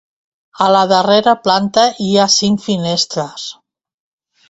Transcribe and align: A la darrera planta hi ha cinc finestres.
A 0.67 0.69
la 0.75 0.79
darrera 0.91 1.35
planta 1.49 1.85
hi 2.07 2.09
ha 2.17 2.27
cinc 2.39 2.67
finestres. 2.71 3.49